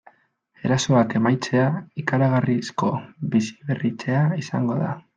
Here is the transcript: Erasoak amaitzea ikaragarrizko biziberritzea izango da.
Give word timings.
Erasoak 0.69 1.13
amaitzea 1.19 1.67
ikaragarrizko 2.05 2.93
biziberritzea 3.37 4.29
izango 4.47 4.85
da. 4.85 4.95